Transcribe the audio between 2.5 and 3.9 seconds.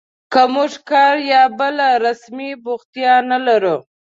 بوختیا نه لرو